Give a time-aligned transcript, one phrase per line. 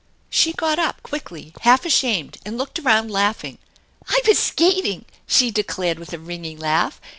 [0.31, 3.59] She got up quickly, half ashamed, and looked around laughing."
[4.09, 6.99] I vas skating!" she declared with a ringing laugh.